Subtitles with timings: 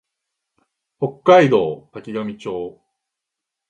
[0.97, 2.81] 北海道滝上町